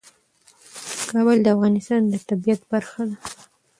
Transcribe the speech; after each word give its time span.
کابل 1.11 1.37
د 1.43 1.47
افغانستان 1.55 2.01
د 2.07 2.13
طبیعت 2.29 2.61
برخه 2.71 3.01
ده. 3.09 3.15